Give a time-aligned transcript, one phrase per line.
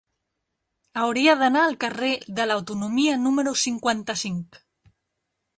[1.01, 2.09] Hauria d'anar al carrer
[2.41, 4.63] de l'Autonomia número cinquanta-cinc.